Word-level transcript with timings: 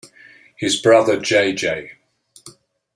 His 0.55 0.81
brother, 0.81 1.19
J. 1.19 1.53
J. 1.53 1.91